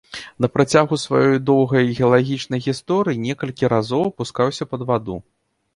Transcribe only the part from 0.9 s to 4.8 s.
сваёй доўгай геалагічнай гісторыі некалькі разоў апускаўся